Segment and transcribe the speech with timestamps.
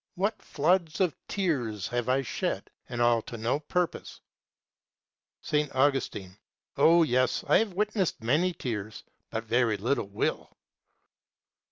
[0.15, 4.19] What floods of tears have I shed, and all to no purpose?
[5.53, 5.69] S.
[5.75, 6.39] Augustine.
[6.75, 10.57] O yes, I have witnessed many tears, but very little will.